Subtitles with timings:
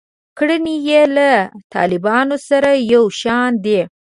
[0.37, 1.31] کړنې یې له
[1.73, 3.79] طالبانو سره یو شان دي.